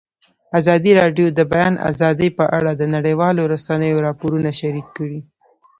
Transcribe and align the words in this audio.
ازادي 0.59 0.91
راډیو 1.01 1.27
د 1.31 1.35
د 1.37 1.41
بیان 1.51 1.73
آزادي 1.91 2.29
په 2.37 2.45
اړه 2.57 2.71
د 2.75 2.83
نړیوالو 2.95 3.49
رسنیو 3.53 4.03
راپورونه 4.07 4.49
شریک 4.59 4.87
کړي. 4.97 5.19